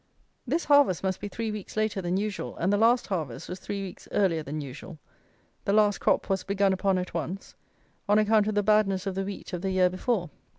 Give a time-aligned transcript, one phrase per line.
[0.47, 3.83] This harvest must be three weeks later than usual, and the last harvest was three
[3.83, 4.97] weeks earlier than usual.
[5.65, 7.53] The last crop was begun upon at once,
[8.09, 10.31] on account of the badness of the wheat of the year before.